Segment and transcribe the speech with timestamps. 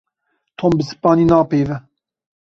[0.57, 1.77] Tom bi Spanî napeyive.